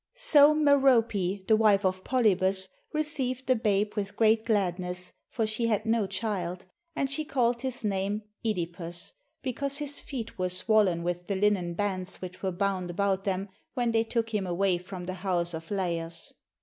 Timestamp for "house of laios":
15.21-16.33